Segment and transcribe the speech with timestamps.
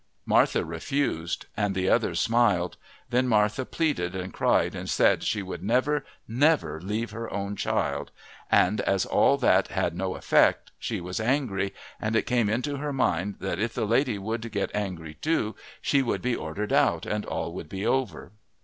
[0.25, 2.75] Martha refused, and the other smiled;
[3.11, 8.09] then Martha pleaded and cried and said she would never never leave her own child,
[8.51, 12.91] and as all that had no effect she was angry, and it came into her
[12.91, 17.23] mind that if the lady would get angry too she would be ordered out and
[17.23, 18.31] all would be over.